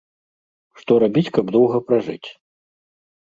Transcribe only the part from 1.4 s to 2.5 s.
доўга пражыць?